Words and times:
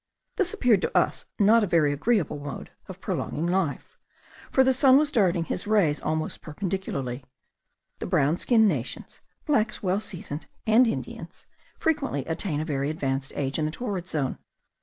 This 0.37 0.51
appeared 0.51 0.81
to 0.81 0.97
us 0.97 1.27
not 1.37 1.63
a 1.63 1.67
very 1.67 1.93
agreeable 1.93 2.39
mode 2.39 2.71
of 2.87 2.99
prolonging 2.99 3.45
life, 3.45 3.99
for 4.49 4.63
the 4.63 4.73
sun 4.73 4.97
was 4.97 5.11
darting 5.11 5.43
his 5.43 5.67
rays 5.67 6.01
almost 6.01 6.41
perpendicularly. 6.41 7.23
The 7.99 8.07
brown 8.07 8.37
skinned 8.37 8.67
nations, 8.67 9.21
blacks 9.45 9.83
well 9.83 9.99
seasoned, 9.99 10.47
and 10.65 10.87
Indians, 10.87 11.45
frequently 11.77 12.25
attain 12.25 12.59
a 12.59 12.65
very 12.65 12.89
advanced 12.89 13.31
age 13.35 13.59
in 13.59 13.65
the 13.65 13.69
torrid 13.69 14.07
zone. 14.07 14.39